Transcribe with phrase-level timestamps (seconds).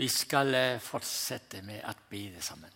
[0.00, 2.72] Vi skal eh, fortsette med å be det sammen.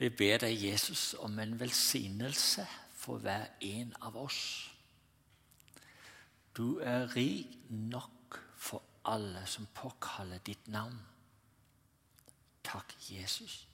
[0.00, 2.64] Vi ber deg, Jesus, om en velsignelse
[2.98, 4.40] for hver en av oss.
[6.58, 10.98] Du er rik nok for alle som påkaller ditt navn.
[12.66, 13.68] Takk, Jesus.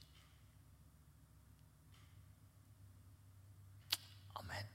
[4.41, 4.66] Amen.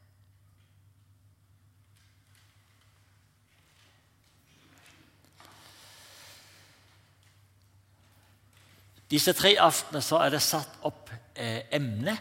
[9.11, 12.15] Disse tre aftenene så er det satt opp eh, emne.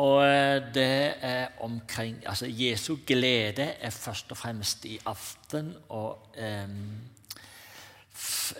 [0.00, 6.30] Og eh, det er omkring Altså Jesu glede er først og fremst i aften og
[6.38, 6.68] eh,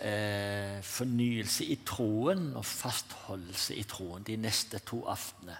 [0.03, 5.57] eh, fornyelse i troen og fastholdelse i troen de neste to aftenene.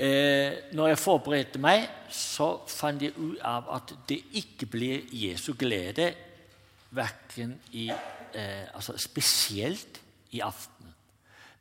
[0.00, 5.52] Eh, når jeg forberedte meg, så fant jeg ut av at det ikke blir Jesu
[5.60, 6.14] glede
[6.96, 7.90] verken i
[8.34, 10.00] eh, altså Spesielt
[10.30, 10.94] i aften.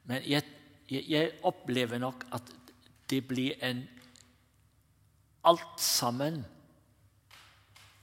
[0.05, 0.43] Men jeg,
[0.89, 2.53] jeg, jeg opplever nok at
[3.09, 3.87] det blir en
[5.45, 6.41] Alt sammen,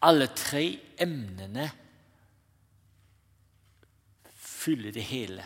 [0.03, 1.67] alle tre emnene,
[4.41, 5.45] fyller det hele.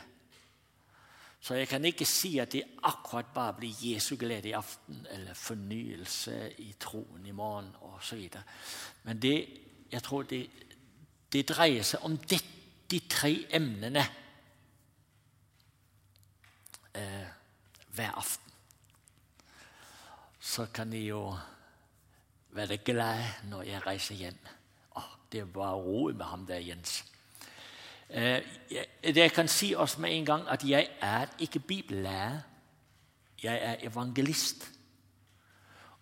[1.41, 5.35] Så jeg kan ikke si at det akkurat bare blir Jesu glede i aften eller
[5.35, 8.29] fornyelse i troen i morgen osv.
[9.03, 9.49] Men det,
[9.93, 10.45] jeg tror det,
[11.33, 12.43] det dreier seg om det,
[12.91, 14.03] de tre emnene
[16.95, 17.29] eh,
[17.95, 18.53] hver aften.
[20.41, 21.37] Så kan de jo
[22.51, 24.39] være glad når jeg reiser hjem.
[24.97, 27.01] Å, det var ro med ham der, Jens.
[28.11, 28.43] Eh,
[29.05, 32.41] jeg, kan si oss med en gang at jeg er ikke bibellærer.
[33.43, 34.67] Jeg er evangelist.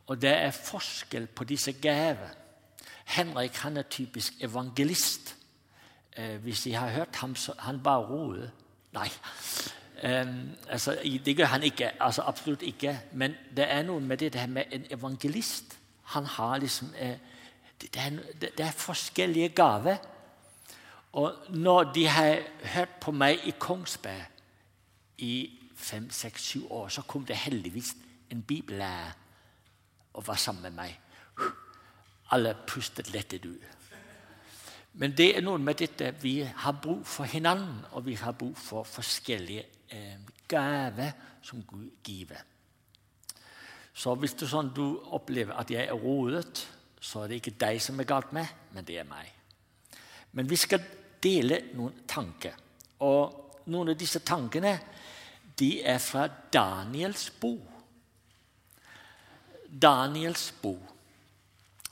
[0.07, 2.35] Og det er forskjell på disse gavene.
[3.09, 5.38] Henrik han er typisk evangelist.
[6.19, 8.51] Eh, hvis de har hørt ham, så han bare roet.
[8.93, 9.09] Nei.
[10.03, 12.03] Um, altså, det gjør han ikke.
[12.03, 13.01] altså Absolutt ikke.
[13.13, 15.79] Men det er noe med det, det her med en evangelist.
[16.03, 17.19] Han har liksom eh,
[17.81, 19.97] det, er, det, er, forskjellige gaver.
[21.13, 24.27] Og når de har hørt på meg i Kongsberg
[25.19, 27.95] i fem, seks, sju år, så kom det heldigvis
[28.31, 29.13] en bibellærer
[30.15, 31.01] og var sammen med meg.
[32.31, 33.78] Alle pustet lettet ut.
[34.93, 38.57] Men det er noe med dette vi har bruk for hverandre, og vi har bruk
[38.57, 40.17] for forskjellige eh,
[40.49, 41.13] gaver
[41.43, 42.41] som Gud giver.
[43.95, 46.65] Så hvis du, sånn, du opplever at jeg er rodet,
[47.01, 49.31] så er det ikke deg som er galt med, men det er meg.
[50.33, 50.83] Men vi skal
[51.23, 52.55] dele noen tanker.
[53.07, 54.75] Og noen av disse tankene
[55.59, 57.57] de er fra Daniels bo.
[59.69, 60.77] Daniels bo.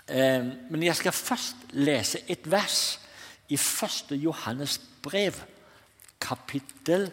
[0.09, 3.01] Eh, men jeg skal først lese et vers
[3.49, 4.17] i 1.
[4.23, 5.33] Johannes brev,
[6.21, 7.11] kapittel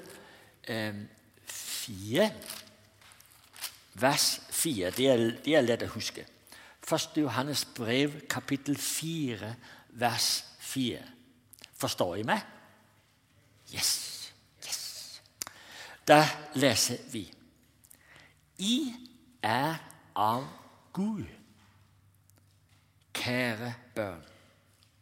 [1.48, 2.32] 4,
[3.94, 4.92] vers 4.
[4.92, 6.26] Det er, det er lett å huske.
[6.84, 7.18] 1.
[7.24, 9.54] Johannes brev, kapittel 4,
[10.00, 10.30] vers
[10.60, 11.04] 4.
[11.80, 12.42] Forstår I meg?
[13.74, 13.94] Yes.
[14.66, 15.22] yes.
[16.08, 16.24] Da
[16.60, 17.24] leser vi
[18.60, 18.76] I
[19.44, 19.80] er
[20.16, 20.46] av
[20.94, 21.28] Gud,
[23.14, 24.24] kjære børn,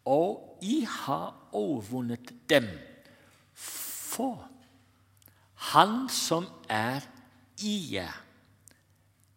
[0.05, 2.67] og I har overvunnet dem.
[3.53, 4.47] For
[5.55, 6.99] Han som er
[7.61, 8.23] i jer,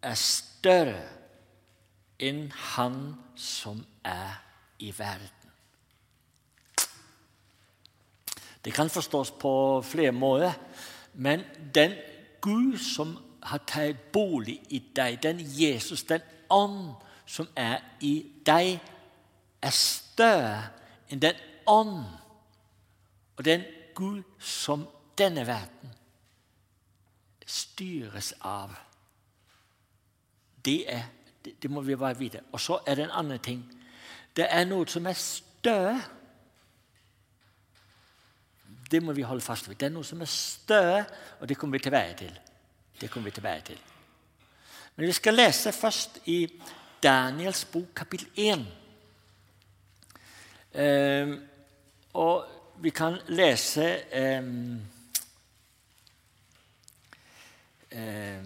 [0.02, 1.08] er større
[2.18, 4.40] enn Han som er
[4.78, 5.28] i verden.
[8.64, 10.52] Det kan forstås på flere måter,
[11.14, 11.44] men
[11.74, 11.92] den
[12.40, 16.20] Gud som har tatt bolig i deg, den Jesus, den
[16.50, 16.94] ånd
[17.26, 18.14] som er i
[18.46, 18.78] deg,
[19.62, 20.60] er større
[21.08, 21.38] enn den
[21.70, 22.02] ånd
[23.36, 24.86] og den Gud som
[25.18, 25.92] denne verden
[27.46, 28.74] styres av.
[30.64, 31.06] Det, er,
[31.44, 32.40] det, må vi bare vite.
[32.52, 33.62] Og så er det en annen ting.
[34.34, 35.98] Det er noe som er større
[38.90, 39.78] det må vi holde fast ved.
[39.80, 41.04] Det er noe som er større,
[41.40, 42.34] og det kommer vi tilbake til.
[43.00, 43.78] Det kommer vi tilbake til.
[44.96, 46.38] Men vi skal lese først i
[47.04, 48.66] Daniels bok, kapittel 1.
[50.72, 51.34] Eh,
[52.14, 52.46] og
[52.80, 54.42] vi kan lese eh,
[57.90, 58.40] eh,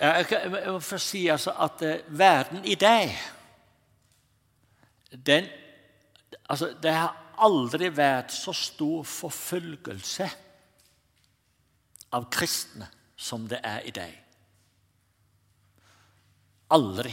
[0.00, 3.14] Jeg må først si altså at eh, verden i deg
[5.26, 5.46] den
[6.48, 10.26] Altså, det har aldri vært så stor forfølgelse
[12.12, 14.16] av kristne som det er i deg.
[16.74, 17.12] Aldri.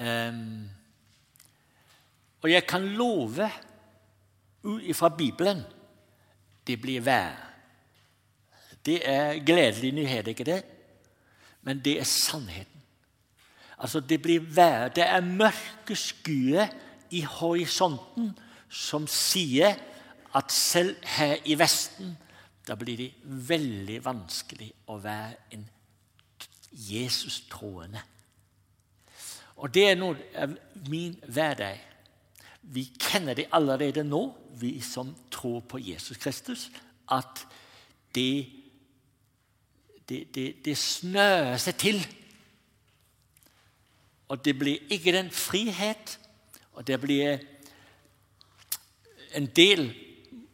[0.00, 0.66] Um,
[2.42, 3.48] og jeg kan love
[4.64, 5.62] ut ifra Bibelen
[6.66, 7.36] det blir vær.
[8.84, 10.62] Det er gledelig nyhet, ikke det?
[11.62, 12.82] Men det er sannheten.
[13.78, 14.88] Altså, det blir vær.
[14.88, 16.68] Det er mørke skyer
[17.10, 18.32] i horisonten
[18.68, 19.76] som sier
[20.34, 22.16] at selv her i Vesten
[22.66, 25.64] da blir det veldig vanskelig å være en
[26.74, 28.00] Jesus-troende.
[29.60, 30.54] Og det er noe av
[30.88, 31.78] min hverdag.
[32.74, 34.22] Vi kjenner det allerede nå,
[34.58, 36.70] vi som tror på Jesus Kristus,
[37.12, 37.44] at
[38.14, 38.46] det,
[40.08, 42.00] det, det, det snører seg til.
[44.32, 46.16] Og det blir ikke den frihet,
[46.72, 47.44] og det blir
[49.34, 49.90] en del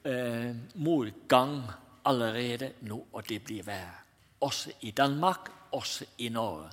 [0.05, 1.61] eh, motgang
[2.05, 4.05] allerede nå, og det blir vær.
[4.41, 6.71] Også i Danmark, også i Norge.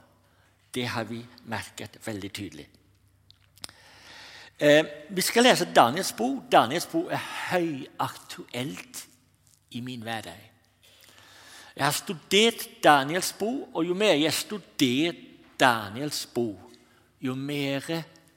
[0.74, 2.68] Det har vi merket veldig tydelig.
[4.60, 6.52] Eh, vi skal lese Daniels bok.
[6.52, 7.22] Daniels bok er
[7.52, 9.08] høyaktuelt
[9.72, 10.52] i min hverdag.
[11.76, 15.14] Jeg har studert Daniels bok, og jo mer jeg studerer
[15.60, 16.72] Daniels bok,
[17.22, 17.86] jo mer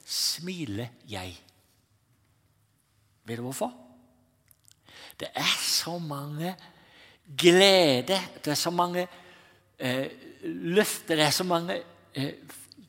[0.05, 1.37] smiler jeg.
[3.25, 3.73] Vet du hvorfor?
[5.19, 6.55] Det er så mange
[7.37, 9.07] glede, det er så mange
[9.79, 10.09] eh,
[10.43, 11.81] løfter, det er så mange
[12.13, 12.33] eh,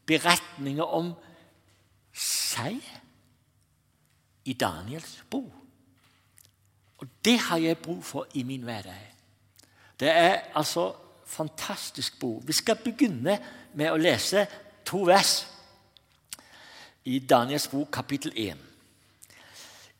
[0.06, 1.12] beretninger om
[2.14, 2.80] seg
[4.44, 5.52] i Daniels bok.
[7.02, 9.08] Og det har jeg bruk for i min hverdag.
[10.00, 10.92] Det er altså
[11.26, 12.42] fantastisk bok.
[12.46, 13.38] Vi skal begynne
[13.74, 14.46] med å lese
[14.86, 15.32] to vers
[17.04, 18.71] i Daniels bok, kapittel 1.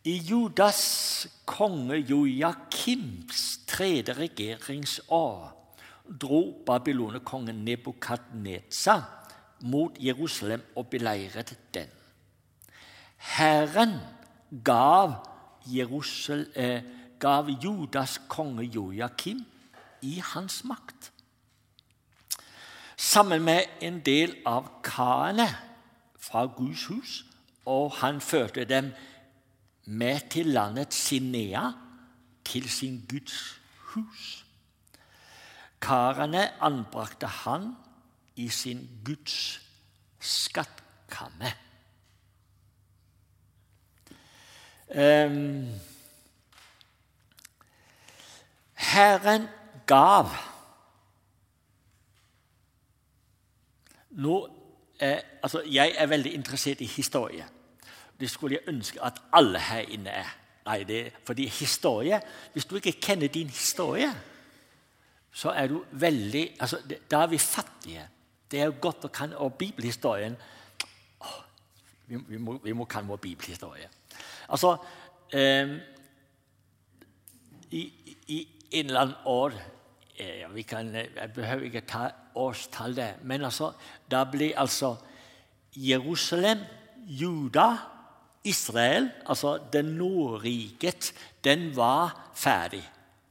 [0.04, 5.52] I Judas konge Joakims tredje regjeringsår
[6.20, 8.96] dro babylonekongen Nebukadneza
[9.60, 11.87] mot Jerusalem og beleiret den.
[13.16, 13.94] Herren
[14.64, 15.14] gav,
[15.66, 16.82] Jerusal, eh,
[17.19, 19.44] gav Judas konge Joakim
[20.02, 21.12] i hans makt.
[22.96, 25.46] Sammen med en del av karene
[26.19, 27.25] fra Guds hus,
[27.66, 28.90] og han førte dem
[29.93, 31.71] med til landet Sinea,
[32.44, 33.61] til sin Guds
[33.93, 34.44] hus.
[35.83, 37.73] Karene anbrakte han
[38.37, 39.61] i sin Guds
[40.21, 41.53] skattkamme.
[44.93, 45.69] Um,
[48.75, 49.49] Herren
[49.87, 50.29] gav.
[54.11, 54.37] Nå,
[55.00, 57.49] eh, altså, jeg er veldig interessert i historie.
[58.22, 60.28] Det skulle jeg ønske at alle her inne er.
[60.62, 62.20] Nei, det, er fordi historie
[62.52, 64.12] Hvis du ikke kjenner din historie,
[65.32, 66.78] så er du veldig altså,
[67.10, 68.06] Da er vi fattige.
[68.50, 70.36] Det er jo godt å kan og bibelhistorien
[71.20, 71.40] oh,
[72.06, 73.88] vi, vi, må, vi må kan vår bibelhistorie.
[74.48, 74.76] Altså
[75.32, 75.72] eh,
[77.72, 77.82] i,
[78.29, 78.38] i,
[78.70, 79.56] en eller annen år
[80.19, 83.72] eh, vi kan, Jeg behøver ikke ta årstallet, men altså,
[84.10, 84.94] da ble altså
[85.76, 86.60] Jerusalem,
[87.08, 87.70] Juda,
[88.44, 91.13] Israel, altså den Nordriket,
[91.44, 92.82] den var ferdig.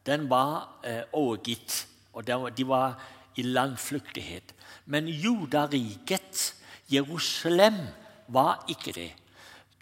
[0.06, 2.28] Den var eh, overgitt, og
[2.58, 3.02] de var
[3.36, 4.54] i landflyktighet.
[4.86, 6.56] Men Judariket,
[6.92, 7.76] Jerusalem,
[8.28, 9.12] var ikke det.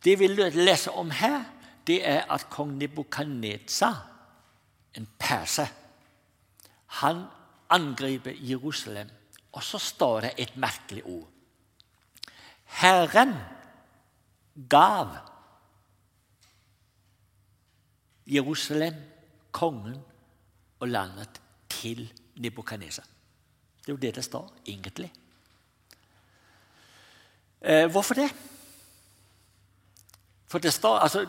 [0.04, 1.44] Det vi leser om her,
[1.88, 4.06] det er at kong Nebukadnezar,
[4.98, 5.68] en perser,
[6.86, 7.24] han
[7.70, 9.10] angriper Jerusalem.
[9.52, 11.28] Og så står det et merkelig ord.
[12.66, 13.34] Herren
[14.70, 15.16] gav
[18.30, 18.98] Jerusalem,
[19.52, 19.98] kongen
[20.80, 22.04] og landet til
[22.36, 23.06] Nebukadnesar.
[23.80, 25.12] Det er jo det det står, egentlig.
[27.62, 28.30] Eh, hvorfor det?
[30.50, 31.26] For det står altså,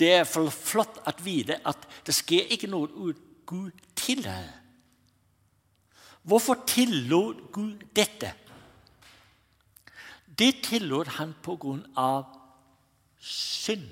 [0.00, 4.62] det, er for flott å vite at det skjer ikke noe ut Gud tillater.
[6.26, 8.32] Hvorfor tillot Gud dette?
[10.38, 12.26] Det tillot han på grunn av
[13.20, 13.86] synd.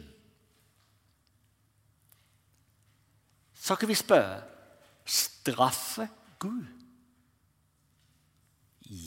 [3.54, 4.42] Så kan vi spørre
[5.04, 6.08] straffe
[6.38, 6.66] Gud.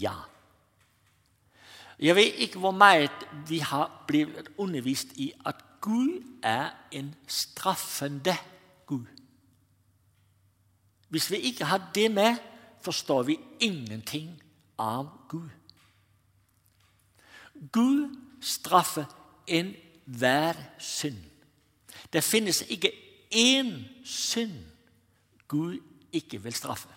[0.01, 0.15] Ja.
[1.99, 3.09] Jeg vet ikke hvor mye
[3.49, 8.35] vi har blitt undervist i at Gud er en straffende
[8.85, 9.05] Gud.
[11.09, 12.35] Hvis vi ikke har det med,
[12.81, 14.41] forstår vi ingenting
[14.77, 15.49] av Gud.
[17.71, 19.05] Gud straffer
[19.47, 19.75] en
[20.07, 21.17] enhver synd.
[22.13, 22.91] Det finnes ikke
[23.35, 23.73] én
[24.05, 24.65] synd
[25.47, 25.79] Gud
[26.11, 26.89] ikke vil straffe.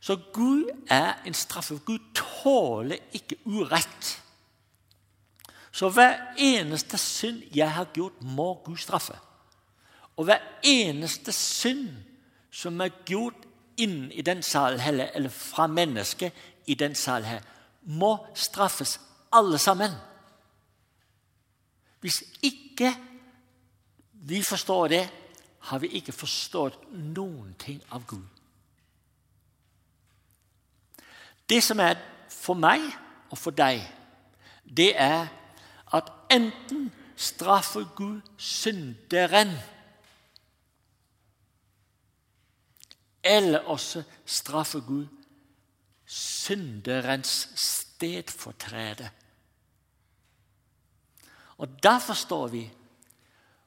[0.00, 1.78] Så Gud er en straffe.
[1.86, 4.22] Gud tåler ikke urett.
[5.72, 9.18] Så hver eneste synd jeg har gjort, må Gud straffe.
[10.16, 11.90] Og hver eneste synd
[12.50, 13.46] som er gjort
[13.76, 14.80] inn i den salen
[15.14, 16.32] eller fra mennesket
[16.66, 17.42] i den salen her,
[17.88, 18.98] må straffes
[19.32, 19.92] alle sammen.
[22.00, 22.92] Hvis ikke
[24.12, 25.04] vi forstår det,
[25.58, 28.26] har vi ikke forstått noen ting av Gud.
[31.48, 31.96] Det som er
[32.30, 32.84] for meg
[33.32, 33.80] og for deg,
[34.64, 35.28] det er
[35.96, 39.56] at enten straffer Gud synderen,
[43.24, 45.17] eller også straffer Gud
[46.08, 49.08] synderens stedfortreder.
[51.58, 52.70] Og Da forstår vi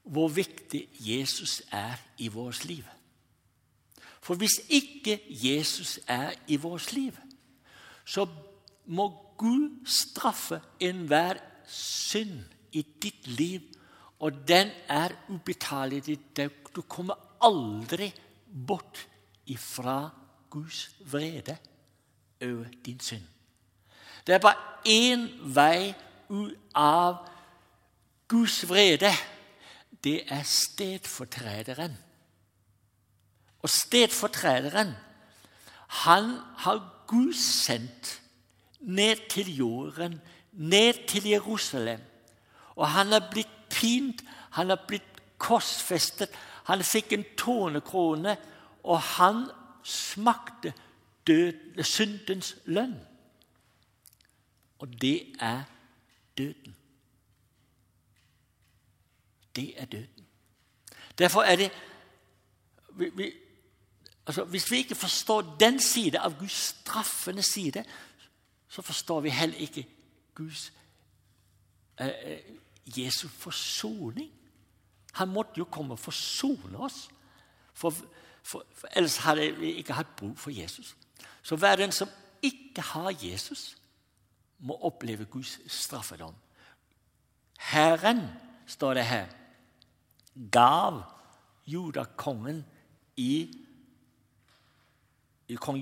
[0.03, 2.83] hvor viktig Jesus er i vårt liv.
[4.21, 7.13] For hvis ikke Jesus er i vårt liv,
[8.05, 8.25] så
[8.85, 13.61] må Gud straffe enhver synd i ditt liv,
[14.19, 16.17] og den er ubetalelig.
[16.75, 18.11] Du kommer aldri
[18.67, 19.07] bort
[19.45, 20.09] ifra
[20.49, 21.57] Guds vrede
[22.41, 23.23] over din synd.
[24.27, 24.55] Det er bare
[24.87, 25.93] én vei
[26.29, 27.27] ut av
[28.27, 29.11] Guds vrede.
[30.03, 31.97] Det er stedfortrederen.
[33.61, 34.95] Og stedfortrederen,
[35.87, 38.21] han har Gud sendt
[38.79, 40.21] ned til jorden,
[40.51, 41.99] ned til Jerusalem.
[42.75, 46.29] Og han er blitt pint, han er blitt korsfestet,
[46.63, 48.37] han fikk en tånekrone,
[48.83, 49.45] og han
[49.83, 50.73] smakte
[51.27, 52.95] død, syndens lønn.
[54.79, 55.63] Og det er
[56.37, 56.75] døden.
[59.55, 60.27] Det er døden.
[61.17, 61.71] Derfor er det
[62.89, 63.31] vi, vi,
[64.25, 67.85] altså Hvis vi ikke forstår den side av Guds straffende side,
[68.69, 69.87] så forstår vi heller ikke
[70.35, 70.73] Guds
[71.99, 72.39] eh, eh
[72.97, 74.31] Jesu forsoning.
[75.13, 77.09] Han måtte jo komme og forsone oss.
[77.73, 77.89] For,
[78.43, 80.95] for, for ellers hadde vi ikke hatt bruk for Jesus.
[81.41, 82.09] Så hver den som
[82.41, 83.77] ikke har Jesus,
[84.59, 86.35] må oppleve Guds straffedom.
[87.59, 88.27] Herren,
[88.65, 89.27] står det her,
[90.51, 91.01] gav
[91.67, 92.63] judakongen
[93.17, 93.57] i
[95.59, 95.81] kong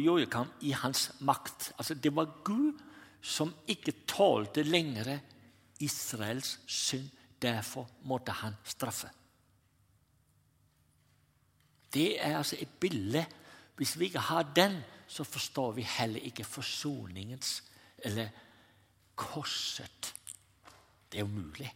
[0.00, 1.72] Jojakam i hans makt.
[1.78, 2.78] Altså, det var Gud
[3.20, 5.18] som ikke tålte lenger
[5.80, 7.10] Israels synd.
[7.40, 9.08] Derfor måtte han straffe.
[11.92, 13.24] Det er altså et bilde.
[13.76, 17.62] Hvis vi ikke har den, så forstår vi heller ikke forsoningens
[17.98, 18.28] eller
[19.14, 20.14] korset.
[21.12, 21.74] Det er umulig.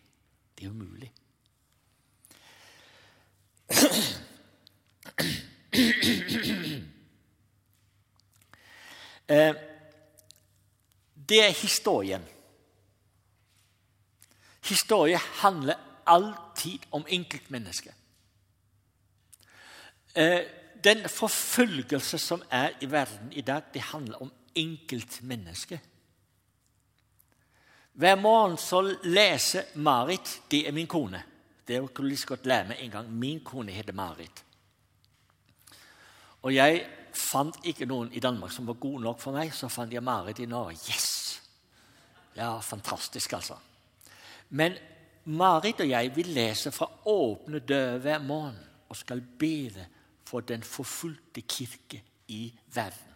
[0.58, 1.12] Det er umulig.
[9.28, 9.54] Eh,
[11.28, 12.22] det er historien.
[14.64, 15.74] Historie handler
[16.06, 17.94] alltid om enkeltmennesket.
[20.84, 25.80] Den forfølgelse som er i verden i dag, det handler om enkeltmennesket.
[27.94, 31.22] Hver morgen så leser Marit Det er min kone.
[31.68, 33.12] Det kunne du like godt lære meg en gang.
[33.12, 34.44] Min kone heter Marit.
[36.42, 36.82] Og jeg
[37.14, 39.54] fant ikke noen i Danmark som var god nok for meg.
[39.54, 40.76] Så fant jeg Marit i Norge.
[40.90, 41.40] Yes!
[42.36, 43.54] Ja, fantastisk, altså.
[44.50, 44.74] Men
[45.24, 49.86] Marit og jeg vil lese fra Åpne dører hver morgen og skal bede
[50.24, 53.14] for den forfulgte kirke i verden.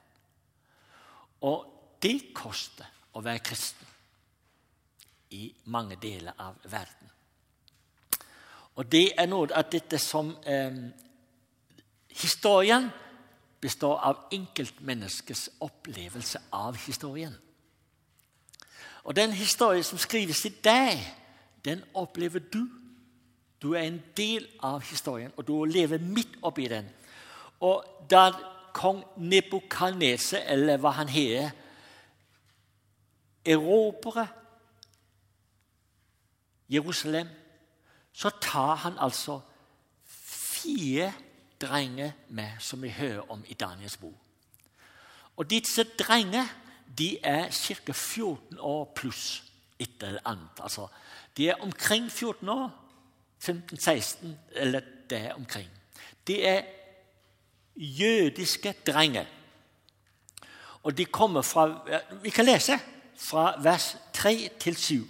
[1.41, 1.67] Og
[2.03, 3.87] det koster å være kristen
[5.31, 7.11] i mange deler av verden.
[8.79, 10.81] Og det er noe av dette som eh,
[12.19, 12.89] Historien
[13.61, 17.35] består av enkeltmenneskets opplevelse av historien.
[19.05, 20.99] Og den historien som skrives til deg,
[21.65, 22.65] den opplever du.
[23.63, 26.87] Du er en del av historien, og du lever midt oppi den.
[27.61, 28.31] Og da
[28.75, 31.51] kong Nebukadneser, eller hva han heter,
[33.49, 34.27] erobrer
[36.69, 37.29] Jerusalem,
[38.13, 39.41] så tar han altså
[40.05, 41.13] fire
[41.61, 44.15] drenger med, som vi hører om i Daniels bok.
[45.37, 46.47] Og disse drenger
[46.99, 47.93] de er ca.
[47.93, 49.45] 14 år pluss
[49.79, 50.61] et eller annet.
[50.61, 50.87] Altså,
[51.37, 52.71] de er omkring 14 år.
[53.45, 55.69] 15-16, eller det omkring.
[56.27, 56.63] De er
[57.79, 59.27] jødiske drenger.
[60.83, 61.67] Og de kommer fra
[62.23, 62.79] Vi kan lese
[63.19, 65.07] fra vers 3 til 7.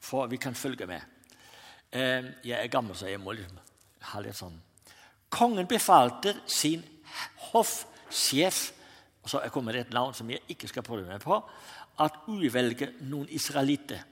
[0.00, 1.00] for vi kan følge med.
[1.92, 3.58] Eh, jeg er gammel, så jeg må liksom
[4.00, 4.60] ha litt sånn
[5.30, 6.82] Kongen befalte sin
[7.52, 8.72] hoffsjef
[9.22, 11.38] og så kommer det et navn som jeg ikke skal prøve meg på,
[12.02, 14.02] at uvelge noen israelitter.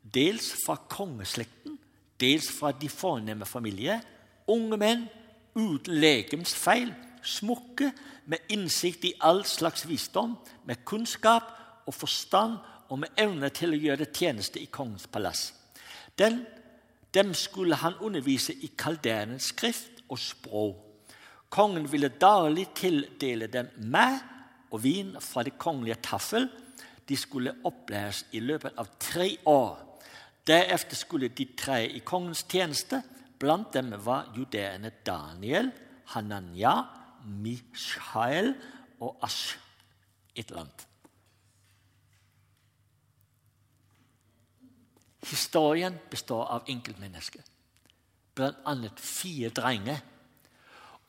[0.00, 1.74] Dels fra kongeslekten,
[2.20, 4.00] dels fra de fornemme familier.
[4.50, 5.06] Unge menn
[5.56, 6.92] uten legemsfeil,
[7.22, 7.92] smukke,
[8.30, 11.50] med innsikt i all slags visdom, med kunnskap
[11.86, 12.58] og forstand
[12.90, 15.50] og med evne til å gjøre tjeneste i kongens palass.
[16.18, 16.42] Den,
[17.14, 20.86] dem skulle han undervise i kalderens skrift og språk.
[21.50, 24.20] Kongen ville daglig tildele dem med
[24.70, 26.46] og vin fra det kongelige taffel.
[27.08, 29.80] De skulle opplæres i løpet av tre år.
[30.46, 33.02] Deretter skulle de tre i kongens tjeneste.
[33.40, 35.72] Blant dem var judeerne Daniel,
[36.14, 36.74] Hananya,
[37.24, 38.54] Mishael
[39.00, 39.58] og Ash
[40.34, 40.86] et eller annet.
[45.30, 47.42] Historien består av enkeltmennesker,
[48.34, 48.74] bl.a.
[48.96, 50.00] fire drenger.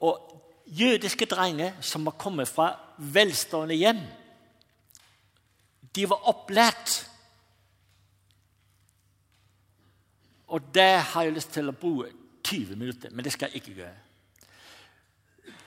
[0.03, 4.01] Og jødiske drenger som var kommet fra velstående hjem.
[5.96, 6.98] De var opplært.
[10.51, 12.12] Og der har jeg lyst til å bruke
[12.44, 14.11] 20 minutter, men det skal jeg ikke gjøre.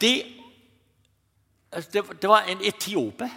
[0.04, 0.26] Det,
[1.73, 3.30] altså, det var en etiope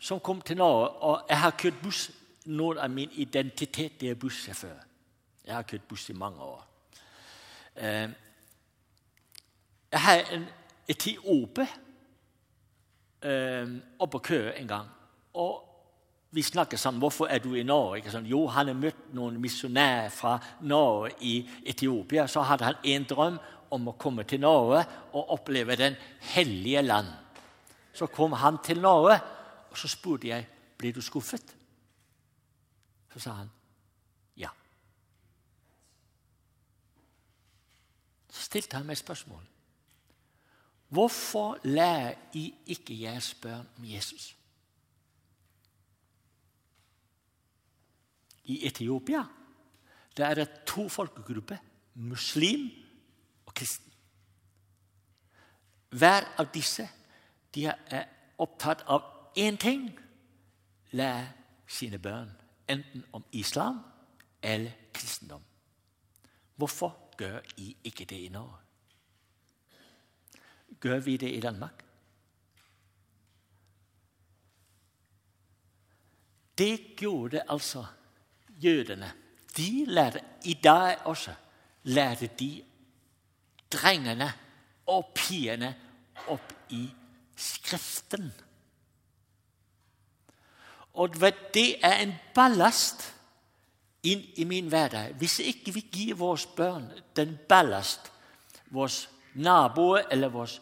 [0.00, 2.10] som kom til Norge, og jeg har kjørt buss.
[2.50, 4.76] Noen av min identitet er bussjåfør.
[5.46, 6.62] Jeg har kjørt buss i mange år.
[7.76, 8.10] Eh,
[9.92, 10.44] jeg har en
[10.88, 11.66] etiope
[13.22, 14.88] eh, oppe å køre en gang.
[15.40, 15.52] Og
[16.30, 17.00] vi snakker sammen.
[17.00, 21.48] 'Hvorfor er du i Norge?' Sånn, jo, han har møtt noen misjonærer fra Norge i
[21.66, 22.26] Etiopia.
[22.26, 23.38] Så hadde han en drøm
[23.70, 25.96] om å komme til Norge og oppleve Den
[26.34, 27.08] hellige land.
[27.92, 29.18] Så kom han til Norge,
[29.70, 30.46] og så spurte jeg
[30.78, 31.54] blir du skuffet.
[33.12, 33.50] Så sa han
[34.38, 34.50] ja.
[38.30, 39.42] Så stilte han meg spørsmål.
[40.90, 44.32] Hvorfor lærer I ikke deres barn om Jesus?
[48.50, 49.22] I Etiopia
[50.16, 51.56] der er det to folkegrupper
[51.94, 52.70] muslim
[53.60, 53.92] kristen.
[55.90, 56.86] Hver av disse
[57.54, 58.06] de er
[58.40, 59.90] opptatt av én ting
[60.96, 61.26] lære
[61.68, 62.30] sine barn
[62.70, 63.82] enten om islam
[64.42, 65.42] eller kristendom.
[66.56, 68.56] Hvorfor gjør I ikke det i Norge?
[70.82, 71.84] Gjør vi det i Danmark?
[76.58, 77.84] Det gjorde altså
[78.48, 79.12] jødene.
[79.56, 81.34] De lærte i dag også
[81.82, 82.64] lærte de
[83.72, 84.30] drengene
[84.90, 85.74] og piene
[86.30, 86.84] opp i
[87.40, 88.26] Skriften.
[91.00, 91.14] Og
[91.54, 93.06] det er en ballast
[94.04, 95.14] inn i min hverdag.
[95.16, 98.10] Hvis ikke vi gir våre barn den ballast,
[98.68, 99.08] våre
[99.40, 100.60] naboer eller våre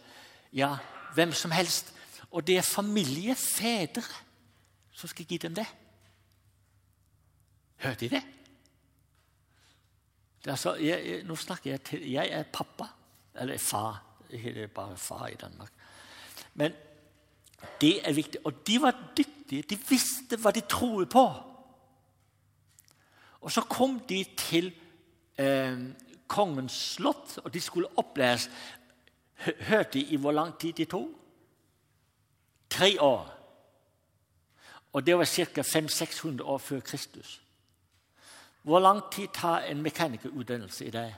[0.52, 0.76] ja,
[1.14, 1.94] hvem som helst.
[2.30, 4.04] Og det er familiefedre
[4.92, 5.66] som skal gi dem det.
[7.78, 8.24] Hørte de det?
[10.44, 12.86] det er så, jeg, nå snakker jeg til Jeg er pappa.
[13.38, 14.02] Eller far.
[14.30, 15.72] Det er bare far i Danmark.
[16.54, 16.72] Men
[17.80, 18.40] det er viktig.
[18.44, 19.62] Og de var dyktige.
[19.62, 21.24] De visste hva de troede på.
[23.40, 24.72] Og så kom de til
[25.38, 25.78] eh,
[26.26, 28.50] kongens slott, og de skulle opplæres
[29.38, 31.08] Hørte de I hvor lang tid de tok?
[32.70, 33.34] Tre år.
[34.92, 35.60] Og det var ca.
[35.60, 37.42] 500-600 år før Kristus.
[38.62, 41.14] Hvor lang tid tar en mekanikerutdannelse i dag?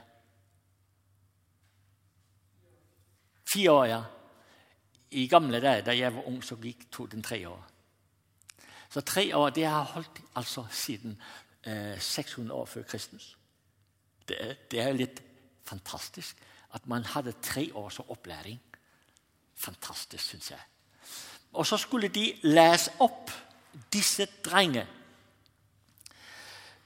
[3.53, 4.01] Fire år, ja.
[5.11, 7.67] I gamle dager, da jeg var ung, så gikk to den tre år.
[8.91, 11.17] Så tre år det har holdt altså siden
[11.63, 13.37] eh, 600 år før Kristus.
[14.27, 15.21] Det det er litt
[15.67, 16.37] fantastisk
[16.73, 18.59] at man hadde tre års opplæring.
[19.55, 20.59] Fantastisk, syns jeg.
[21.53, 23.31] Og så skulle de lese opp
[23.93, 24.87] disse drengene.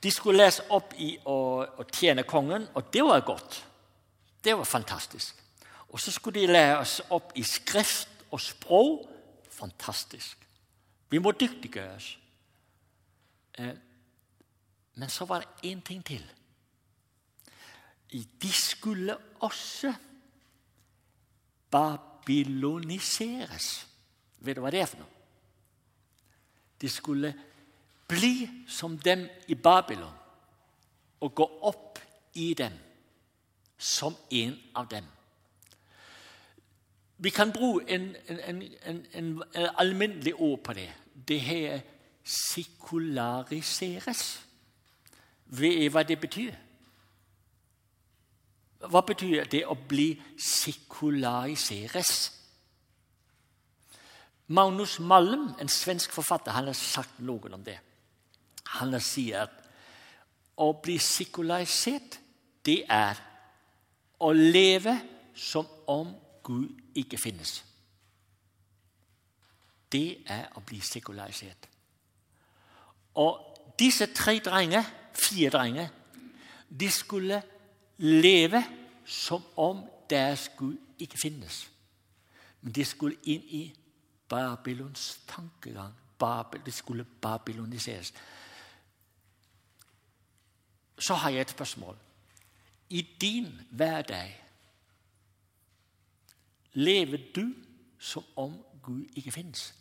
[0.04, 3.64] De skulle lese opp i å, å, tjene kongen, og det var godt.
[4.44, 5.45] Det var fantastisk.
[5.96, 9.08] Og så skulle de læres opp i skrift og språk.
[9.56, 10.42] Fantastisk.
[11.10, 12.18] Vi må dyktiggjøres.
[13.58, 13.76] Eh,
[14.96, 16.26] men så var det én ting til
[18.16, 19.94] de skulle også
[21.72, 23.88] babyloniseres.
[24.38, 25.12] Vet du hva det er for noe?
[26.82, 27.34] De skulle
[28.08, 30.14] bli som dem i Babylon
[31.24, 32.00] og gå opp
[32.38, 32.74] i dem
[33.78, 35.06] som en av dem.
[37.18, 39.44] Vi kan bruke en, en, en, en
[39.78, 40.94] alminnelig ord på det.
[41.28, 41.80] Det her
[42.26, 44.42] sekulariseres.
[45.46, 46.56] Vet hva det betyr?
[48.86, 52.32] Hva betyr det å bli sekulariseres?
[54.48, 57.80] Magnus Malm, en svensk forfatter, han har sagt noe om det.
[58.78, 59.62] Han sier at
[60.62, 62.20] å bli sekularisert,
[62.66, 63.18] det er
[64.22, 65.00] å leve
[65.38, 66.14] som om
[66.46, 67.60] Gud ikke finnes.
[69.92, 71.70] Det er å bli sekularisert.
[73.22, 73.40] Og
[73.80, 75.92] disse tre drenger, fire drenger,
[76.70, 77.42] de skulle
[77.98, 78.64] leve
[79.06, 81.66] som om deres Gud ikke finnes.
[82.62, 83.64] Men de skulle inn i
[84.30, 85.94] Babylons tankegang.
[86.20, 88.14] Babel, de skulle babyloniseres.
[91.00, 91.98] Så har jeg et spørsmål.
[92.90, 94.45] I din hverdag
[96.76, 97.56] lever du
[98.00, 99.74] som om Gud ikke finnes?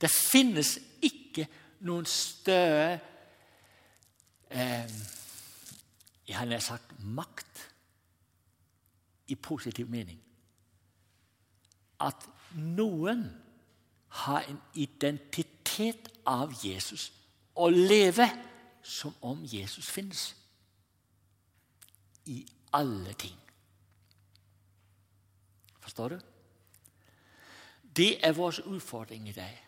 [0.00, 1.46] Det finnes ikke
[1.88, 2.98] noen større
[4.50, 4.92] eh,
[6.28, 7.62] Jeg har nær sagt makt
[9.30, 10.18] i positiv mening.
[12.00, 13.24] At noen
[14.08, 17.12] har en identitet av Jesus
[17.56, 18.32] og lever
[18.82, 20.36] som om Jesus finnes.
[22.26, 22.42] I
[22.76, 23.36] alle ting.
[25.80, 26.18] Forstår du?
[27.96, 29.62] Det er vår utfordring i dag.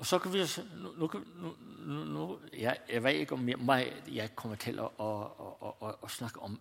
[0.00, 0.40] Og så kan vi
[0.80, 1.52] nå, nå,
[2.04, 5.10] nå, jeg, jeg, vet ikke om jeg, jeg kommer til å, å,
[5.60, 6.56] å, å, snakke om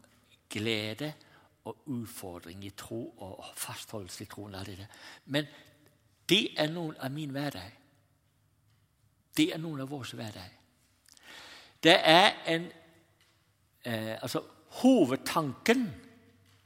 [0.51, 1.13] glede
[1.63, 4.59] og utfordring i tro og fastholdelse i troen.
[4.67, 4.89] Det.
[5.31, 5.47] Men
[6.29, 7.79] det er noen av min hverdag.
[9.37, 10.59] Det er noen av vår hverdag.
[11.79, 12.71] Det er en
[13.87, 14.43] eh, altså
[14.81, 15.87] Hovedtanken,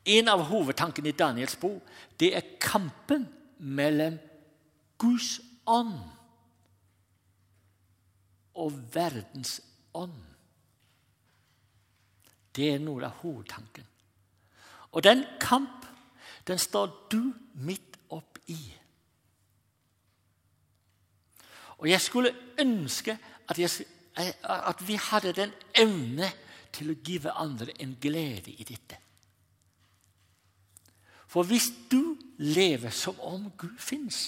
[0.05, 1.79] En av hovedtankene i Daniels bok
[2.19, 3.23] det er kampen
[3.63, 4.17] mellom
[4.99, 5.95] Guds ånd
[8.59, 9.61] og verdens
[9.95, 10.19] ånd.
[12.53, 13.87] Det er noe av hovedtanken.
[14.93, 15.87] Og den kamp
[16.47, 17.31] den står du
[17.63, 18.59] midt oppi.
[21.79, 23.15] Og jeg skulle ønske
[23.47, 23.87] at, jeg,
[24.43, 26.29] at vi hadde den evne
[26.73, 28.97] til å give andre en glede i dette.
[31.29, 34.27] For hvis du lever som om Gud fins,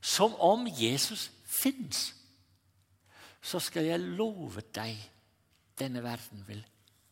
[0.00, 2.08] som om Jesus fins,
[3.42, 4.98] så skal jeg love deg
[5.78, 6.64] denne verden vil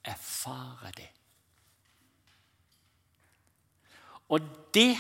[0.07, 1.11] erfare det.
[4.35, 4.97] Og det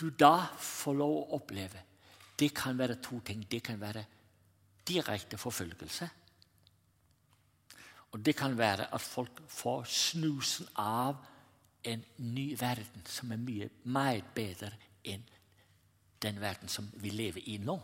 [0.00, 1.84] du da får lov å oppleve,
[2.40, 3.44] det kan være to ting.
[3.48, 4.04] Det kan være
[4.88, 6.08] direkte forfølgelse.
[8.12, 11.16] Og det kan være at folk får snusen av
[11.84, 14.72] en ny verden som er mye mer bedre
[15.04, 15.22] enn
[16.22, 17.78] den verden som vi lever i nå.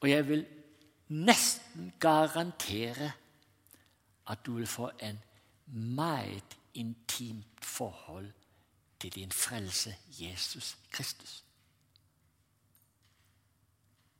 [0.00, 0.46] Og jeg vil
[1.08, 3.12] nesten garantere
[4.26, 5.18] at du vil få en
[5.66, 8.32] meget intimt forhold
[9.00, 11.44] til din frelse Jesus Kristus.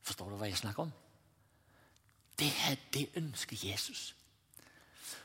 [0.02, 0.92] Forstår du hva jeg snakker om?
[2.38, 4.16] Det er det ønsket Jesus.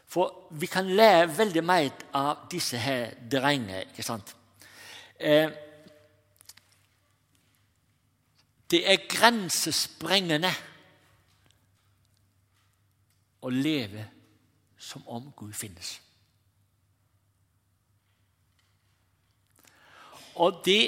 [0.10, 3.84] For vi kan lære veldig mye av disse her drengene.
[3.91, 4.36] ikke sant?
[5.19, 5.50] Eh,
[8.72, 10.52] det er grensesprengende
[13.41, 14.08] å leve
[14.78, 16.00] som om Gud finnes.
[20.39, 20.84] Og det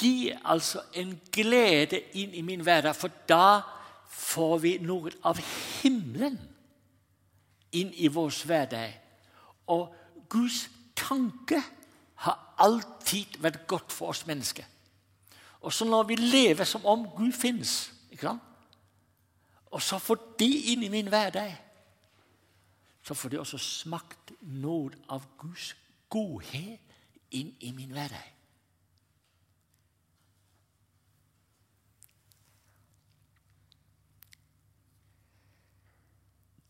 [0.00, 3.60] gir altså en glede inn i min hverdag, for da
[4.10, 5.38] får vi noe av
[5.82, 6.40] himmelen
[7.72, 8.94] inn i vår hverdag.
[9.66, 9.94] Og
[10.28, 11.60] Guds tanke
[12.24, 14.64] har alltid vært godt for oss mennesker.
[15.62, 17.92] Og så når vi lever som om Gud fins,
[19.70, 21.54] og så får de inn i min hverdag,
[23.02, 25.72] så får de også smakt noe av Guds
[26.12, 26.78] godhet
[27.34, 28.41] inn i min hverdag.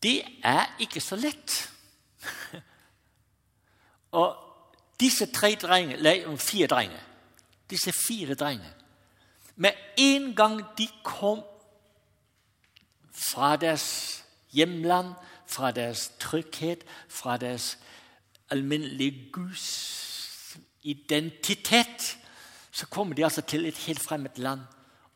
[0.03, 1.71] Det er ikke så lett.
[4.19, 4.35] Og
[4.99, 6.99] disse tre drenge, nei, fire drenge
[7.69, 8.69] Disse fire drengene
[9.55, 11.41] Med en gang de kom
[13.13, 15.13] fra deres hjemland,
[15.47, 17.77] fra deres trygghet, fra deres
[18.49, 22.17] alminnelige Guds identitet,
[22.71, 24.61] så kommer de altså til et helt fremmed land,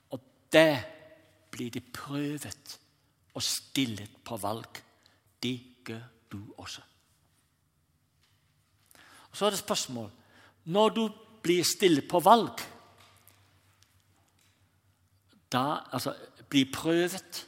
[0.10, 0.22] og
[0.54, 0.78] der
[1.52, 2.80] blir de prøvet
[3.38, 4.82] og stillet på valg.
[5.44, 5.54] Det
[5.86, 6.82] gjør du også.
[9.30, 10.12] Og Så er det spørsmål
[10.66, 11.10] Når du
[11.44, 12.60] blir stille på valg,
[15.52, 16.16] da, altså,
[16.50, 17.48] Blir prøvet.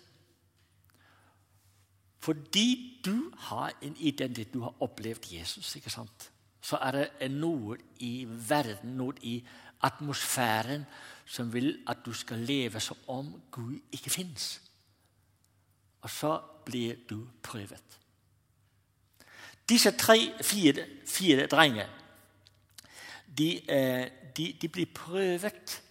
[2.19, 6.31] Fordi du har en identitet, du har opplevd Jesus, ikke sant?
[6.61, 9.39] så er det noe i verden, noe i
[9.87, 10.85] atmosfæren,
[11.25, 14.59] som vil at du skal leve som om Gud ikke fins.
[16.09, 17.99] Og så blir du prøvet.
[19.69, 21.87] Disse tre, fire, drenger
[23.37, 25.83] de, eh, de, de blir prøvet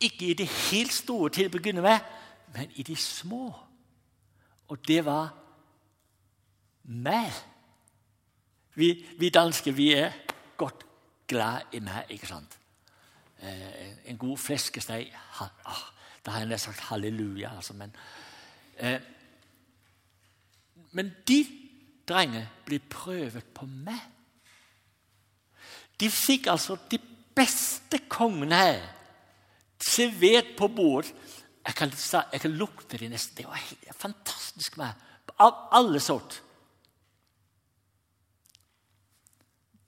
[0.00, 2.04] ikke i det helt store til å begynne med,
[2.54, 3.48] men i de små.
[4.68, 5.32] Og det var
[6.84, 7.32] meg.
[8.76, 10.12] Vi, vi danske vi er
[10.60, 10.84] godt
[11.26, 12.58] glad i meg, ikke sant?
[13.40, 15.88] Eh, en god fleskesteg ah,
[16.28, 17.94] Da har jeg nesten sagt halleluja, altså, men
[18.76, 19.00] eh,
[20.92, 21.38] Men de
[22.08, 24.00] drenge blir prøvet på meg.
[26.00, 26.98] De fikk altså de
[27.36, 28.84] beste kongene her
[29.80, 31.14] servert på bordet.
[31.64, 31.92] Jeg kan,
[32.32, 33.36] jeg kan lukte det nesten.
[33.36, 35.04] Det var helt fantastisk med
[35.38, 36.42] Av alle sort.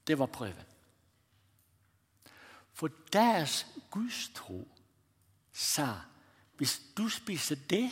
[0.07, 0.68] Det var prøven.
[2.72, 4.68] For deres gudstro
[5.53, 5.96] sa
[6.61, 7.87] hvis du spiser det,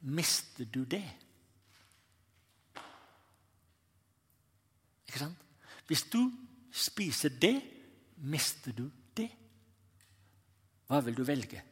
[0.00, 1.04] mister du det.
[5.06, 5.44] Ikke sant?
[5.86, 6.32] Hvis du
[6.74, 7.62] spiser det,
[8.16, 9.28] mister du det.
[10.90, 11.62] Hva vil du velge?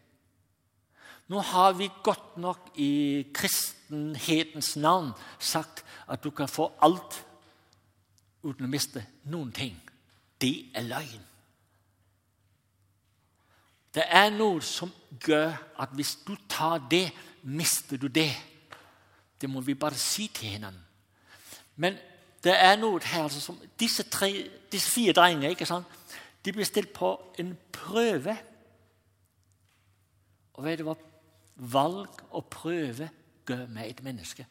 [1.26, 5.10] Nå har vi godt nok i kristenhetens navn
[5.42, 7.18] sagt at du kan få alt
[8.46, 9.74] uten å miste noen ting.
[10.38, 11.31] Det er løgn.
[13.94, 15.52] Det er noe som gjør
[15.82, 17.10] at hvis du tar det,
[17.42, 18.30] mister du det.
[19.40, 20.80] Det må vi bare si til hverandre.
[21.76, 21.98] Men
[22.44, 24.30] det er noe her altså, som disse, tre,
[24.72, 25.86] disse fire drengene ikke sant?
[26.44, 28.36] De blir stilt på en prøve.
[30.54, 30.96] Og vet du hva
[31.72, 33.10] valg og prøve
[33.46, 34.46] gjør med et menneske?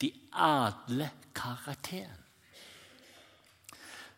[0.00, 2.18] De adler karakteren.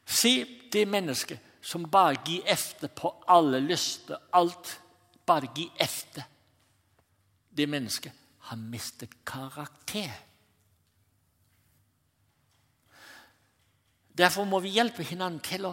[0.04, 4.80] Se det mennesket som bare gir efter på alle lyster, alt.
[5.26, 6.26] Bare gir efter.
[7.50, 10.12] Det mennesket har mistet karakter.
[14.14, 15.72] Derfor må vi hjelpe hverandre til å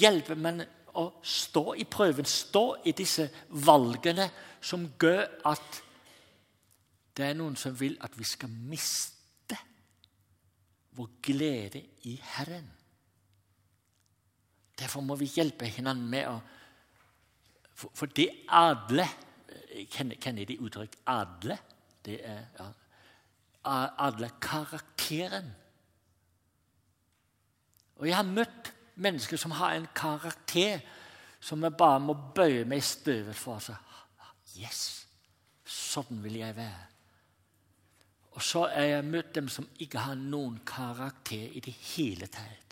[0.00, 0.64] hjelpe men
[0.98, 3.28] å stå i prøven, stå i disse
[3.62, 4.26] valgene
[4.64, 5.82] som gjør at
[7.14, 9.58] det er noen som vil at vi skal miste
[10.96, 12.79] vår glede i Herren.
[14.80, 16.38] Derfor må vi hjelpe hverandre med å
[17.80, 19.06] For, for det adle
[19.70, 20.96] Kjenner, kjenner de uttrykk?
[21.08, 21.54] Adle?
[22.04, 22.66] Det er ja,
[24.02, 25.52] Adle karakteren
[28.00, 30.80] og jeg har møtt mennesker som har en karakter
[31.40, 33.60] som jeg bare må bøye meg i støvet for.
[33.60, 33.76] Så,
[34.56, 35.04] yes,
[35.64, 36.86] sånn vil jeg være.
[38.30, 42.69] Og så har jeg møtt dem som ikke har noen karakter i det hele tatt.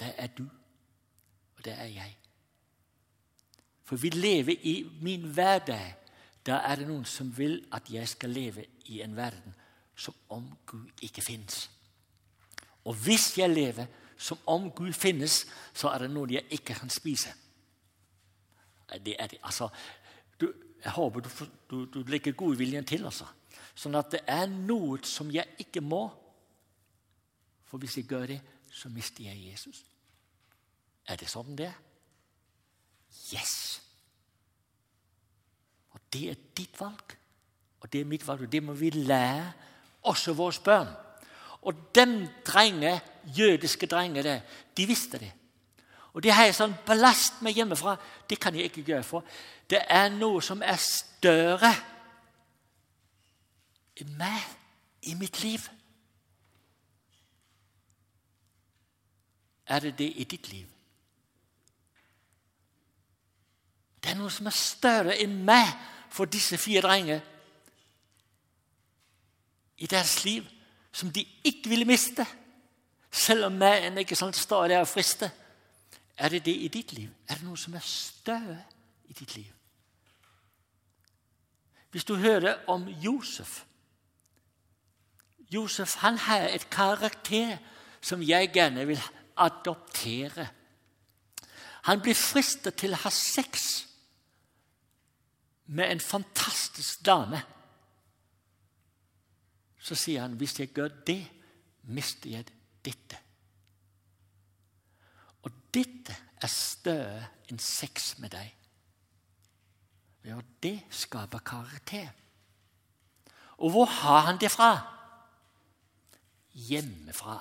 [0.00, 0.46] Det er du,
[1.56, 2.16] og det er jeg.
[3.84, 5.96] For vi lever i min hverdag.
[6.46, 9.54] Da er det noen som vil at jeg skal leve i en verden
[9.96, 11.66] som om Gud ikke fins.
[12.84, 13.86] Og hvis jeg lever
[14.16, 17.34] som om Gud finnes, så er det noe jeg ikke kan spise.
[19.04, 19.38] Det er det.
[19.42, 19.68] Altså,
[20.40, 20.52] du,
[20.84, 21.28] jeg håper du,
[21.70, 23.04] du, du legger godviljen til.
[23.04, 23.28] Altså.
[23.74, 26.06] Sånn at det er noe som jeg ikke må.
[27.68, 29.84] For hvis jeg gjør det, så mister jeg Jesus.
[31.08, 31.78] Er det sånn det er?
[33.34, 33.54] Yes!
[35.94, 37.16] Og det er ditt valg.
[37.80, 39.52] Og det er mitt valg, og det må vi lære
[40.10, 40.90] også våre barn.
[41.62, 43.00] Og de drenge,
[43.36, 44.40] jødiske drenger, der,
[44.76, 45.32] de visste det.
[46.12, 47.94] Og det har en sånn ballast med hjemmefra.
[48.28, 49.26] Det kan jeg ikke gjøre for.
[49.70, 51.70] Det er noe som er større
[54.00, 54.42] i meg,
[55.06, 55.68] i mitt liv.
[59.70, 60.66] Er det det i ditt liv?
[64.00, 65.68] Det er noe som er større enn meg
[66.10, 67.20] for disse fire drenger
[69.80, 70.48] i deres liv
[70.92, 72.26] som de ikke ville miste,
[73.10, 75.30] selv om mannen ikke sant, stadig er og frister.
[76.18, 77.08] Er det det i ditt liv?
[77.28, 78.58] Er det noe som er større
[79.08, 79.52] i ditt liv?
[81.90, 83.64] Hvis du hører om Josef
[85.50, 87.56] Josef han har et karakter
[88.00, 89.00] som jeg gjerne vil
[89.36, 90.46] adoptere.
[91.82, 93.86] Han blir fristet til å ha sex
[95.70, 97.40] med en fantastisk dame
[99.80, 101.22] så sier han hvis jeg gjør det,
[101.90, 102.48] mister jeg
[102.84, 103.18] dette.
[105.42, 108.52] Og dette er større enn sex med deg.
[110.28, 112.10] Ja, det skaper karakter.
[113.60, 114.74] Og hvor har han det fra?
[116.68, 117.38] Hjemmefra.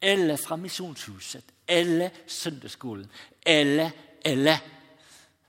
[0.00, 1.50] Eller fra misjonshuset.
[1.66, 3.10] Eller søndagsskolen.
[3.42, 3.90] Eller,
[4.24, 4.62] eller.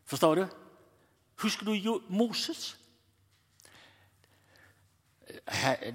[0.05, 0.45] Forstår du?
[1.35, 2.77] Husker du Moses?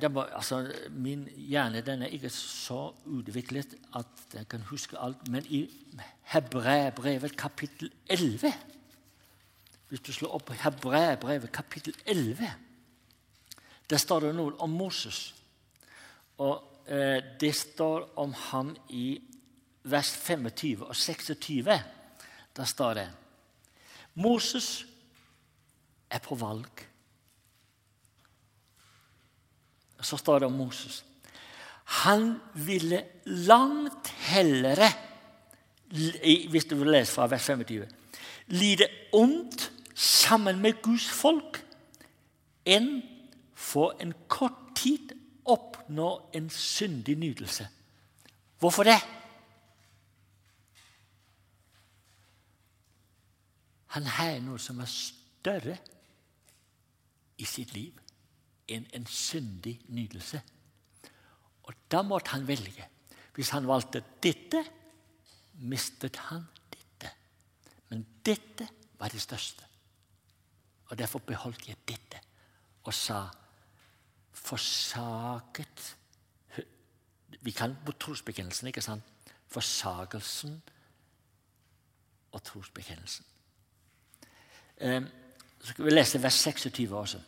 [0.00, 5.29] Var, altså, min hjerne den er ikke så utviklet at jeg kan huske alt.
[5.29, 5.70] Men i
[6.22, 8.53] Hebræbrevet kapittel 11
[9.88, 12.53] Hvis du slår opp Hebræbrevet kapittel 11
[13.90, 15.35] Der står det noe om Moses.
[16.38, 19.22] Og eh, Det står om ham i
[19.83, 21.83] vers 25 og 26.
[22.57, 23.11] Der står det
[24.14, 24.87] Moses
[26.11, 26.87] er på valg.
[30.01, 31.05] Så står det om Moses.
[32.05, 34.90] Han ville langt hellere,
[36.51, 37.87] hvis du vil lese fra vers 25,
[38.55, 41.59] lide ondt sammen med Guds folk
[42.66, 43.01] enn
[43.59, 45.12] for en kort tid
[45.51, 47.66] oppnå en syndig nytelse.
[48.59, 49.01] Hvorfor det?
[53.96, 55.77] Han har noe som er større
[57.40, 57.96] i sitt liv
[58.70, 60.40] enn en syndig nydelse.
[61.66, 62.87] Og da måtte han velge.
[63.35, 64.62] Hvis han valgte dette,
[65.61, 67.11] mistet han dette.
[67.90, 69.64] Men dette var det største.
[70.90, 72.18] Og Derfor beholdt jeg dette
[72.83, 73.22] og sa
[74.33, 75.96] forsaket
[77.40, 79.05] Vi kan på trosbekjennelsen, ikke sant?
[79.48, 80.59] Forsagelsen
[82.33, 83.24] og trosbekjennelsen.
[84.81, 85.07] Ehm,
[85.61, 87.20] så skal vi lese vers 26 også.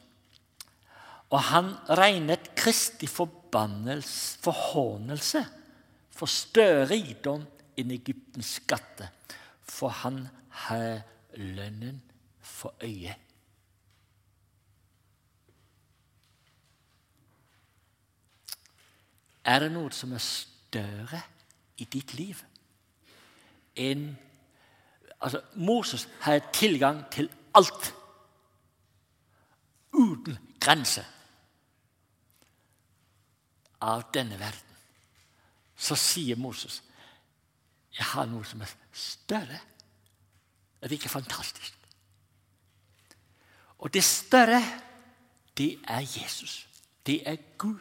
[1.33, 3.09] Og han regnet Kristi
[4.45, 5.41] forhånelse
[6.13, 7.47] for større rikdom
[7.81, 9.09] enn Egyptens skatte,
[9.65, 10.27] for han
[10.69, 11.01] har
[11.41, 12.03] lønnen
[12.45, 13.17] for øyet.
[19.43, 21.23] Er det noe som er større
[21.83, 22.39] i ditt liv
[23.81, 24.05] enn
[25.19, 27.89] altså, Moses har tilgang til alt
[29.97, 31.09] uten grenser
[33.83, 34.81] av denne verden,
[35.77, 36.81] så sier Moses
[37.93, 39.59] jeg har noe som er større.
[40.81, 41.75] Er det ikke fantastisk?
[43.85, 44.63] Og det større,
[45.59, 46.69] det er Jesus.
[47.07, 47.81] Det er Gud.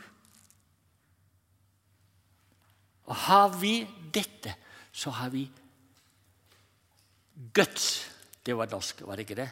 [3.08, 4.56] Og har vi dette,
[4.92, 5.46] så har vi
[7.54, 8.10] guts.
[8.46, 9.50] Det var norsk, var det ikke det?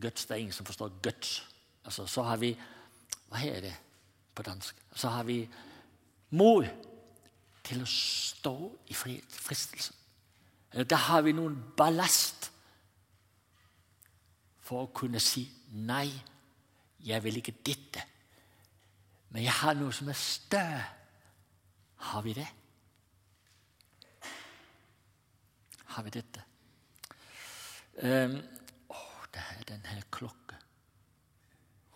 [0.00, 1.46] Guts, Det er ingen som forstår guts.
[1.84, 2.56] Altså, så har vi
[3.30, 3.76] Hva er det
[4.34, 4.76] på dansk?
[4.94, 5.48] Så har vi
[6.36, 6.66] mot
[7.66, 8.54] til å stå
[8.90, 9.96] i fristelsen.
[10.86, 12.50] Da har vi noen ballast
[14.62, 15.42] for å kunne si
[15.74, 16.06] nei,
[17.02, 18.04] jeg vil ikke dette.
[19.30, 20.82] Men jeg har noe som er større.
[22.10, 22.46] Har vi det?
[25.90, 26.44] Har vi dette?
[28.00, 28.36] Um,
[28.94, 30.58] oh, det er denne klokka.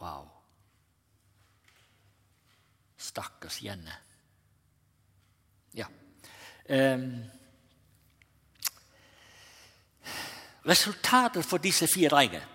[0.03, 0.27] Wow.
[2.99, 3.95] Stakkars Jenne.
[5.75, 5.87] Ja.
[6.69, 7.25] Um,
[10.65, 12.47] resultatet for disse fire drengene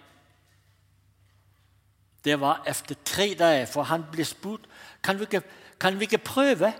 [2.25, 4.67] det var etter tre dager, for han ble spurt
[5.03, 5.41] kan vi ikke,
[5.79, 6.73] kan vi ikke prøve.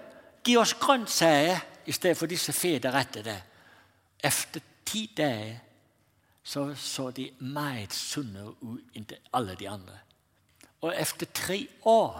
[0.43, 3.37] Gi oss grønnsaker i stedet for disse fede rettene.
[4.23, 5.59] Etter ti dager
[6.43, 9.99] så, så de meget sunne ut enn alle de andre.
[10.81, 12.19] Og etter tre år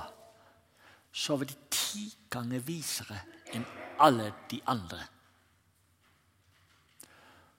[1.12, 1.56] så var de
[1.90, 3.18] ti ganger visere
[3.56, 3.66] enn
[4.00, 5.02] alle de andre.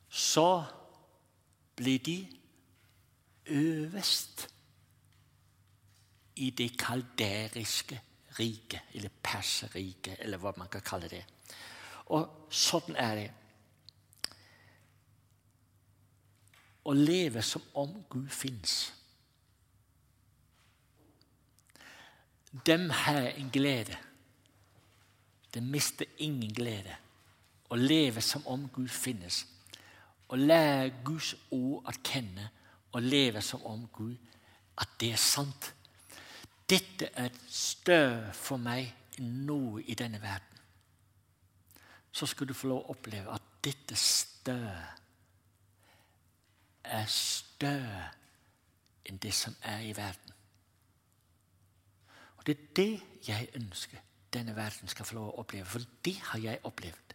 [0.09, 0.65] Så
[1.77, 2.19] blir de
[3.47, 4.49] øverst
[6.37, 8.01] i det kalderiske
[8.39, 11.25] riket, eller perseriket, eller hva man kan kalle det.
[12.15, 13.29] Og sånn er det.
[16.87, 18.93] Å leve som om Gud fins.
[22.67, 23.99] Dem har en glede
[25.55, 26.97] det mister ingen glede.
[27.71, 29.45] Å leve som om Gud finnes.
[30.31, 32.51] Å lære Guds ord å kjenne
[32.93, 34.17] og leve som om Gud,
[34.79, 35.73] at det er sant.
[36.71, 38.89] Dette er større for meg
[39.19, 40.47] enn noe i denne verden.
[42.13, 44.89] Så skal du få lov å oppleve at dette større
[46.91, 48.07] er større
[49.07, 50.35] enn det som er i verden.
[52.39, 52.93] Og Det er det
[53.29, 55.69] jeg ønsker denne verden skal få lov å oppleve.
[55.69, 57.15] For det har jeg opplevd.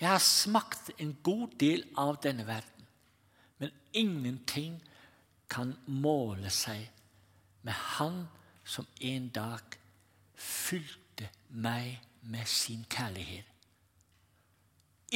[0.00, 2.88] Jeg har smakt en god del av denne verden,
[3.58, 4.76] men ingenting
[5.48, 6.90] kan måle seg
[7.64, 8.26] med Han
[8.66, 9.78] som en dag
[10.34, 11.96] fylte meg
[12.26, 13.46] med sin kjærlighet.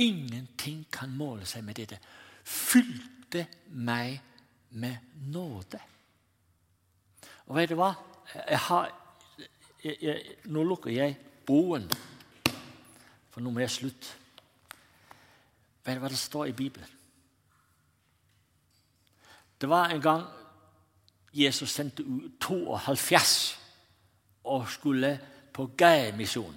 [0.01, 1.99] Ingenting kan måle seg med dette.
[2.45, 4.21] Fylte meg
[4.71, 4.97] med
[5.35, 5.81] nåde.
[7.51, 7.91] Og vet du hva?
[8.35, 8.93] Jeg har,
[9.85, 11.17] jeg, jeg, nå lukker jeg
[11.47, 11.87] boen,
[13.31, 14.17] for nå må jeg slutte.
[15.85, 16.97] Vet du hva det står i Bibelen?
[19.61, 20.25] Det var en gang
[21.37, 23.59] Jesus sendte ut 72
[24.45, 25.13] og skulle
[25.53, 26.57] på gavemisjon.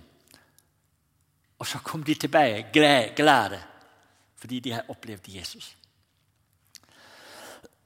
[1.60, 3.62] Og så kom de tilbake glade
[4.44, 5.78] fordi de har opplevd Jesus.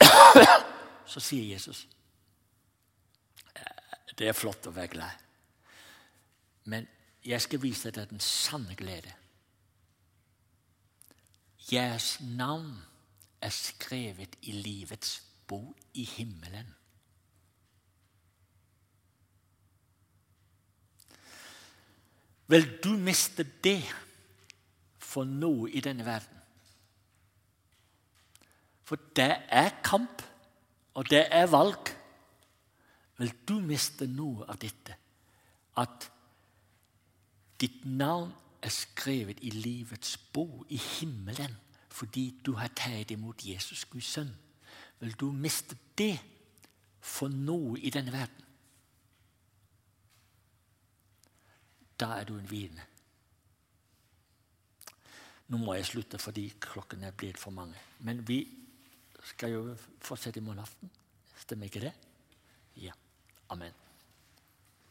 [1.06, 1.88] Så sier Jesus
[4.18, 5.27] det er flott å være glad.
[6.68, 6.88] Men
[7.26, 9.14] jeg skal vise deg den sanne glede.
[11.72, 12.76] Jeres navn
[13.44, 15.62] er skrevet i livets bo
[15.94, 16.70] i himmelen.
[22.48, 23.82] Vil du miste det
[25.04, 26.36] for noe i denne verden?
[28.88, 30.24] For det er kamp,
[30.96, 31.92] og det er valg
[33.18, 34.96] vil du miste noe av dette.
[35.78, 36.08] At
[37.62, 41.56] ditt navn er skrevet i livets bo i himmelen
[41.98, 44.30] fordi du har tatt imot Jesus, Guds sønn.
[45.00, 46.20] Vil du miste det
[47.02, 48.44] for noe i denne verden?
[51.98, 52.86] Da er du en vitne.
[55.48, 57.80] Nå må jeg slutte fordi klokken er blitt for mange.
[58.06, 58.44] Men vi
[59.32, 59.64] skal jo
[60.04, 60.92] fortsette i morgen aften.
[61.40, 61.94] Stemmer ikke det?
[62.84, 62.94] Ja.
[63.50, 63.87] Amen.